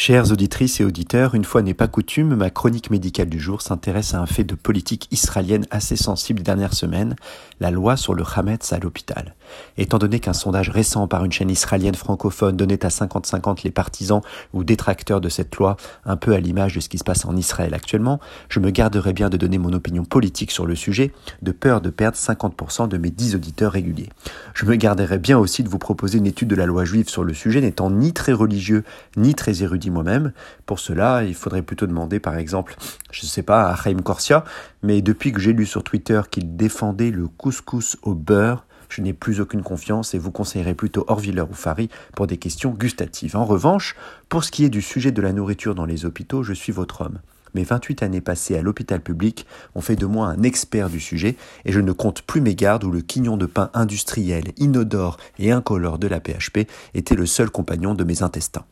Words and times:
Chères 0.00 0.30
auditrices 0.30 0.78
et 0.78 0.84
auditeurs, 0.84 1.34
une 1.34 1.44
fois 1.44 1.60
n'est 1.60 1.74
pas 1.74 1.88
coutume, 1.88 2.36
ma 2.36 2.50
chronique 2.50 2.88
médicale 2.88 3.28
du 3.28 3.40
jour 3.40 3.62
s'intéresse 3.62 4.14
à 4.14 4.20
un 4.20 4.26
fait 4.26 4.44
de 4.44 4.54
politique 4.54 5.08
israélienne 5.10 5.66
assez 5.72 5.96
sensible 5.96 6.38
des 6.38 6.44
dernières 6.44 6.74
semaines, 6.74 7.16
la 7.58 7.72
loi 7.72 7.96
sur 7.96 8.14
le 8.14 8.22
Hametz 8.22 8.72
à 8.72 8.78
l'hôpital. 8.78 9.34
Étant 9.76 9.98
donné 9.98 10.20
qu'un 10.20 10.34
sondage 10.34 10.70
récent 10.70 11.08
par 11.08 11.24
une 11.24 11.32
chaîne 11.32 11.50
israélienne 11.50 11.96
francophone 11.96 12.56
donnait 12.56 12.86
à 12.86 12.90
50-50 12.90 13.64
les 13.64 13.72
partisans 13.72 14.20
ou 14.52 14.62
détracteurs 14.62 15.20
de 15.20 15.28
cette 15.28 15.56
loi, 15.56 15.76
un 16.04 16.16
peu 16.16 16.32
à 16.32 16.38
l'image 16.38 16.76
de 16.76 16.80
ce 16.80 16.88
qui 16.88 16.98
se 16.98 17.04
passe 17.04 17.24
en 17.24 17.34
Israël 17.34 17.74
actuellement, 17.74 18.20
je 18.48 18.60
me 18.60 18.70
garderai 18.70 19.12
bien 19.12 19.30
de 19.30 19.36
donner 19.36 19.58
mon 19.58 19.72
opinion 19.72 20.04
politique 20.04 20.52
sur 20.52 20.64
le 20.64 20.76
sujet, 20.76 21.10
de 21.42 21.50
peur 21.50 21.80
de 21.80 21.90
perdre 21.90 22.16
50% 22.16 22.86
de 22.86 22.98
mes 22.98 23.10
10 23.10 23.34
auditeurs 23.34 23.72
réguliers. 23.72 24.10
Je 24.54 24.64
me 24.64 24.76
garderai 24.76 25.18
bien 25.18 25.38
aussi 25.38 25.64
de 25.64 25.68
vous 25.68 25.78
proposer 25.78 26.18
une 26.18 26.26
étude 26.28 26.48
de 26.48 26.54
la 26.54 26.66
loi 26.66 26.84
juive 26.84 27.08
sur 27.08 27.24
le 27.24 27.34
sujet, 27.34 27.60
n'étant 27.60 27.90
ni 27.90 28.12
très 28.12 28.32
religieux, 28.32 28.84
ni 29.16 29.34
très 29.34 29.64
érudit 29.64 29.87
moi-même. 29.90 30.32
Pour 30.66 30.78
cela, 30.78 31.24
il 31.24 31.34
faudrait 31.34 31.62
plutôt 31.62 31.86
demander, 31.86 32.20
par 32.20 32.36
exemple, 32.36 32.76
je 33.10 33.22
ne 33.22 33.28
sais 33.28 33.42
pas, 33.42 33.70
à 33.70 33.76
Chaim 33.76 33.98
Corsia, 34.02 34.44
mais 34.82 35.02
depuis 35.02 35.32
que 35.32 35.40
j'ai 35.40 35.52
lu 35.52 35.66
sur 35.66 35.82
Twitter 35.82 36.20
qu'il 36.30 36.56
défendait 36.56 37.10
le 37.10 37.28
couscous 37.28 37.96
au 38.02 38.14
beurre, 38.14 38.64
je 38.88 39.02
n'ai 39.02 39.12
plus 39.12 39.40
aucune 39.40 39.62
confiance 39.62 40.14
et 40.14 40.18
vous 40.18 40.30
conseillerais 40.30 40.74
plutôt 40.74 41.04
Orviller 41.08 41.42
ou 41.42 41.54
Fari 41.54 41.90
pour 42.14 42.26
des 42.26 42.38
questions 42.38 42.70
gustatives. 42.70 43.36
En 43.36 43.44
revanche, 43.44 43.96
pour 44.28 44.44
ce 44.44 44.50
qui 44.50 44.64
est 44.64 44.70
du 44.70 44.82
sujet 44.82 45.12
de 45.12 45.22
la 45.22 45.32
nourriture 45.32 45.74
dans 45.74 45.84
les 45.84 46.04
hôpitaux, 46.04 46.42
je 46.42 46.54
suis 46.54 46.72
votre 46.72 47.02
homme. 47.02 47.18
Mes 47.54 47.64
28 47.64 48.02
années 48.02 48.20
passées 48.20 48.56
à 48.56 48.62
l'hôpital 48.62 49.00
public 49.00 49.46
ont 49.74 49.80
fait 49.80 49.96
de 49.96 50.06
moi 50.06 50.26
un 50.26 50.42
expert 50.42 50.90
du 50.90 51.00
sujet 51.00 51.36
et 51.64 51.72
je 51.72 51.80
ne 51.80 51.92
compte 51.92 52.22
plus 52.22 52.40
mes 52.40 52.54
gardes 52.54 52.84
où 52.84 52.90
le 52.90 53.00
quignon 53.00 53.36
de 53.36 53.46
pain 53.46 53.70
industriel, 53.74 54.52
inodore 54.58 55.16
et 55.38 55.50
incolore 55.50 55.98
de 55.98 56.08
la 56.08 56.20
PHP 56.20 56.68
était 56.94 57.14
le 57.14 57.26
seul 57.26 57.50
compagnon 57.50 57.94
de 57.94 58.04
mes 58.04 58.22
intestins. 58.22 58.64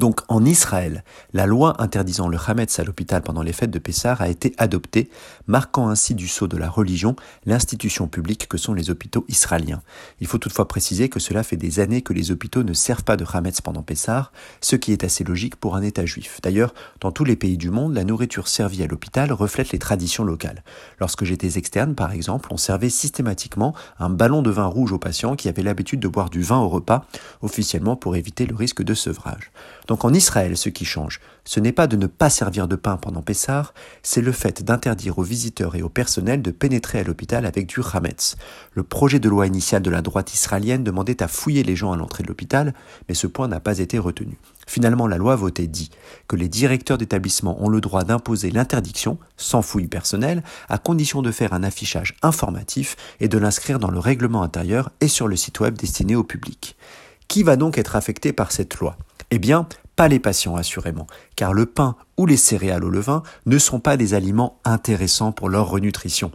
Donc 0.00 0.22
en 0.28 0.46
Israël, 0.46 1.04
la 1.34 1.44
loi 1.44 1.74
interdisant 1.78 2.28
le 2.28 2.38
Hametz 2.46 2.78
à 2.78 2.84
l'hôpital 2.84 3.20
pendant 3.20 3.42
les 3.42 3.52
fêtes 3.52 3.70
de 3.70 3.78
Pessah 3.78 4.14
a 4.18 4.28
été 4.28 4.54
adoptée, 4.56 5.10
marquant 5.46 5.90
ainsi 5.90 6.14
du 6.14 6.26
sceau 6.26 6.48
de 6.48 6.56
la 6.56 6.70
religion 6.70 7.16
l'institution 7.44 8.08
publique 8.08 8.48
que 8.48 8.56
sont 8.56 8.72
les 8.72 8.88
hôpitaux 8.88 9.26
israéliens. 9.28 9.82
Il 10.22 10.26
faut 10.26 10.38
toutefois 10.38 10.66
préciser 10.66 11.10
que 11.10 11.20
cela 11.20 11.42
fait 11.42 11.58
des 11.58 11.80
années 11.80 12.00
que 12.00 12.14
les 12.14 12.30
hôpitaux 12.30 12.62
ne 12.62 12.72
servent 12.72 13.04
pas 13.04 13.18
de 13.18 13.26
Hametz 13.30 13.60
pendant 13.60 13.82
Pessah, 13.82 14.30
ce 14.62 14.74
qui 14.74 14.92
est 14.92 15.04
assez 15.04 15.22
logique 15.22 15.56
pour 15.56 15.76
un 15.76 15.82
État 15.82 16.06
juif. 16.06 16.40
D'ailleurs, 16.42 16.72
dans 17.02 17.12
tous 17.12 17.24
les 17.24 17.36
pays 17.36 17.58
du 17.58 17.68
monde, 17.68 17.92
la 17.92 18.04
nourriture 18.04 18.48
servie 18.48 18.82
à 18.82 18.86
l'hôpital 18.86 19.30
reflète 19.32 19.70
les 19.70 19.78
traditions 19.78 20.24
locales. 20.24 20.64
Lorsque 20.98 21.24
j'étais 21.24 21.58
externe, 21.58 21.94
par 21.94 22.12
exemple, 22.12 22.48
on 22.54 22.56
servait 22.56 22.88
systématiquement 22.88 23.74
un 23.98 24.08
ballon 24.08 24.40
de 24.40 24.50
vin 24.50 24.64
rouge 24.64 24.92
aux 24.92 24.98
patients 24.98 25.36
qui 25.36 25.50
avaient 25.50 25.62
l'habitude 25.62 26.00
de 26.00 26.08
boire 26.08 26.30
du 26.30 26.40
vin 26.40 26.58
au 26.58 26.70
repas, 26.70 27.04
officiellement 27.42 27.96
pour 27.96 28.16
éviter 28.16 28.46
le 28.46 28.56
risque 28.56 28.82
de 28.82 28.94
sevrage. 28.94 29.50
Donc 29.90 30.04
en 30.04 30.14
Israël, 30.14 30.56
ce 30.56 30.68
qui 30.68 30.84
change, 30.84 31.18
ce 31.44 31.58
n'est 31.58 31.72
pas 31.72 31.88
de 31.88 31.96
ne 31.96 32.06
pas 32.06 32.30
servir 32.30 32.68
de 32.68 32.76
pain 32.76 32.96
pendant 32.96 33.22
Pessah, 33.22 33.72
c'est 34.04 34.20
le 34.20 34.30
fait 34.30 34.62
d'interdire 34.62 35.18
aux 35.18 35.24
visiteurs 35.24 35.74
et 35.74 35.82
au 35.82 35.88
personnel 35.88 36.42
de 36.42 36.52
pénétrer 36.52 37.00
à 37.00 37.02
l'hôpital 37.02 37.44
avec 37.44 37.66
du 37.66 37.80
Hametz. 37.92 38.36
Le 38.72 38.84
projet 38.84 39.18
de 39.18 39.28
loi 39.28 39.48
initial 39.48 39.82
de 39.82 39.90
la 39.90 40.00
droite 40.00 40.32
israélienne 40.32 40.84
demandait 40.84 41.24
à 41.24 41.26
fouiller 41.26 41.64
les 41.64 41.74
gens 41.74 41.90
à 41.90 41.96
l'entrée 41.96 42.22
de 42.22 42.28
l'hôpital, 42.28 42.72
mais 43.08 43.16
ce 43.16 43.26
point 43.26 43.48
n'a 43.48 43.58
pas 43.58 43.80
été 43.80 43.98
retenu. 43.98 44.38
Finalement, 44.68 45.08
la 45.08 45.18
loi 45.18 45.34
votée 45.34 45.66
dit 45.66 45.90
que 46.28 46.36
les 46.36 46.48
directeurs 46.48 46.96
d'établissement 46.96 47.60
ont 47.60 47.68
le 47.68 47.80
droit 47.80 48.04
d'imposer 48.04 48.52
l'interdiction, 48.52 49.18
sans 49.36 49.60
fouille 49.60 49.88
personnelle, 49.88 50.44
à 50.68 50.78
condition 50.78 51.20
de 51.20 51.32
faire 51.32 51.52
un 51.52 51.64
affichage 51.64 52.14
informatif 52.22 52.94
et 53.18 53.26
de 53.26 53.38
l'inscrire 53.38 53.80
dans 53.80 53.90
le 53.90 53.98
règlement 53.98 54.44
intérieur 54.44 54.90
et 55.00 55.08
sur 55.08 55.26
le 55.26 55.34
site 55.34 55.58
web 55.58 55.76
destiné 55.76 56.14
au 56.14 56.22
public. 56.22 56.76
Qui 57.26 57.42
va 57.42 57.56
donc 57.56 57.76
être 57.76 57.96
affecté 57.96 58.32
par 58.32 58.52
cette 58.52 58.76
loi? 58.76 58.96
Eh 59.30 59.38
bien, 59.38 59.66
pas 59.96 60.08
les 60.08 60.18
patients 60.18 60.56
assurément, 60.56 61.06
car 61.36 61.52
le 61.52 61.66
pain 61.66 61.96
ou 62.16 62.26
les 62.26 62.36
céréales 62.36 62.84
au 62.84 62.90
levain 62.90 63.22
ne 63.46 63.58
sont 63.58 63.80
pas 63.80 63.96
des 63.96 64.14
aliments 64.14 64.58
intéressants 64.64 65.32
pour 65.32 65.48
leur 65.48 65.68
renutrition. 65.68 66.32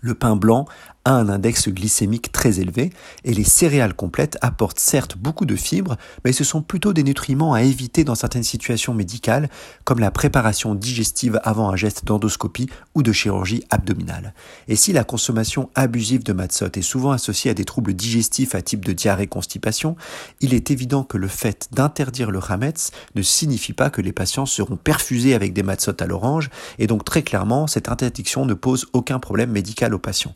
Le 0.00 0.14
pain 0.14 0.36
blanc 0.36 0.66
a 1.04 1.12
un 1.12 1.28
index 1.28 1.68
glycémique 1.68 2.32
très 2.32 2.60
élevé 2.60 2.90
et 3.24 3.32
les 3.32 3.44
céréales 3.44 3.94
complètes 3.94 4.38
apportent 4.40 4.80
certes 4.80 5.16
beaucoup 5.16 5.46
de 5.46 5.56
fibres, 5.56 5.96
mais 6.24 6.32
ce 6.32 6.44
sont 6.44 6.62
plutôt 6.62 6.92
des 6.92 7.02
nutriments 7.02 7.54
à 7.54 7.62
éviter 7.62 8.04
dans 8.04 8.14
certaines 8.14 8.42
situations 8.42 8.94
médicales, 8.94 9.48
comme 9.84 10.00
la 10.00 10.10
préparation 10.10 10.74
digestive 10.74 11.40
avant 11.44 11.70
un 11.70 11.76
geste 11.76 12.04
d'endoscopie 12.04 12.68
ou 12.94 13.02
de 13.02 13.12
chirurgie 13.12 13.64
abdominale. 13.70 14.34
Et 14.68 14.76
si 14.76 14.92
la 14.92 15.04
consommation 15.04 15.70
abusive 15.74 16.22
de 16.24 16.32
matzot 16.32 16.70
est 16.74 16.82
souvent 16.82 17.12
associée 17.12 17.50
à 17.50 17.54
des 17.54 17.64
troubles 17.64 17.94
digestifs 17.94 18.54
à 18.54 18.62
type 18.62 18.84
de 18.84 18.92
diarrhée-constipation, 18.92 19.96
il 20.40 20.54
est 20.54 20.70
évident 20.70 21.04
que 21.04 21.18
le 21.18 21.28
fait 21.28 21.68
d'interdire 21.72 22.30
le 22.30 22.40
hametz 22.46 22.90
ne 23.14 23.22
signifie 23.22 23.72
pas 23.72 23.90
que 23.90 24.00
les 24.00 24.12
patients 24.12 24.46
seront 24.46 24.76
perfusés 24.76 25.34
avec 25.34 25.52
des 25.52 25.62
matzot 25.62 25.92
à 26.00 26.06
l'orange, 26.06 26.50
et 26.78 26.86
donc 26.86 27.04
très 27.04 27.22
clairement, 27.22 27.66
cette 27.66 27.88
interdiction 27.88 28.44
ne 28.44 28.54
pose 28.54 28.86
aucun 28.92 29.18
problème 29.18 29.50
médical 29.50 29.94
aux 29.94 29.98
patients. 29.98 30.32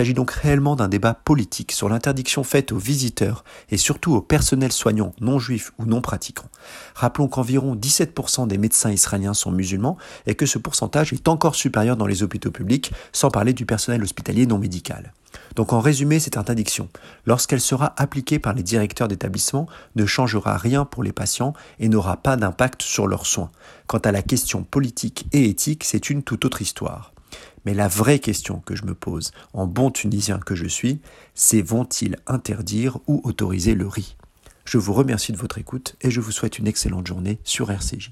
S'agit 0.00 0.14
donc 0.14 0.30
réellement 0.30 0.76
d'un 0.76 0.88
débat 0.88 1.12
politique 1.12 1.72
sur 1.72 1.90
l'interdiction 1.90 2.42
faite 2.42 2.72
aux 2.72 2.78
visiteurs 2.78 3.44
et 3.68 3.76
surtout 3.76 4.14
au 4.14 4.22
personnel 4.22 4.72
soignant 4.72 5.12
non 5.20 5.38
juif 5.38 5.72
ou 5.76 5.84
non 5.84 6.00
pratiquant. 6.00 6.48
Rappelons 6.94 7.28
qu'environ 7.28 7.76
17% 7.76 8.46
des 8.46 8.56
médecins 8.56 8.90
israéliens 8.90 9.34
sont 9.34 9.50
musulmans 9.50 9.98
et 10.24 10.34
que 10.34 10.46
ce 10.46 10.56
pourcentage 10.56 11.12
est 11.12 11.28
encore 11.28 11.54
supérieur 11.54 11.98
dans 11.98 12.06
les 12.06 12.22
hôpitaux 12.22 12.50
publics, 12.50 12.92
sans 13.12 13.30
parler 13.30 13.52
du 13.52 13.66
personnel 13.66 14.02
hospitalier 14.02 14.46
non 14.46 14.56
médical. 14.56 15.12
Donc 15.56 15.72
en 15.72 15.80
résumé, 15.80 16.20
cette 16.20 16.36
interdiction, 16.36 16.88
lorsqu'elle 17.26 17.60
sera 17.60 17.94
appliquée 17.96 18.38
par 18.38 18.54
les 18.54 18.62
directeurs 18.62 19.08
d'établissement, 19.08 19.66
ne 19.96 20.06
changera 20.06 20.56
rien 20.56 20.84
pour 20.84 21.02
les 21.02 21.12
patients 21.12 21.54
et 21.78 21.88
n'aura 21.88 22.16
pas 22.16 22.36
d'impact 22.36 22.82
sur 22.82 23.06
leurs 23.06 23.26
soins. 23.26 23.50
Quant 23.86 23.98
à 23.98 24.12
la 24.12 24.22
question 24.22 24.62
politique 24.62 25.26
et 25.32 25.48
éthique, 25.48 25.84
c'est 25.84 26.10
une 26.10 26.22
toute 26.22 26.44
autre 26.44 26.62
histoire. 26.62 27.12
Mais 27.64 27.74
la 27.74 27.88
vraie 27.88 28.18
question 28.18 28.60
que 28.60 28.74
je 28.74 28.84
me 28.84 28.94
pose, 28.94 29.32
en 29.52 29.66
bon 29.66 29.90
Tunisien 29.90 30.38
que 30.38 30.54
je 30.54 30.66
suis, 30.66 31.00
c'est 31.34 31.62
vont-ils 31.62 32.16
interdire 32.26 32.98
ou 33.06 33.20
autoriser 33.24 33.74
le 33.74 33.86
riz? 33.86 34.16
Je 34.64 34.78
vous 34.78 34.92
remercie 34.92 35.32
de 35.32 35.36
votre 35.36 35.58
écoute 35.58 35.96
et 36.00 36.10
je 36.10 36.20
vous 36.20 36.32
souhaite 36.32 36.58
une 36.58 36.66
excellente 36.66 37.06
journée 37.06 37.40
sur 37.44 37.70
RCJ. 37.70 38.10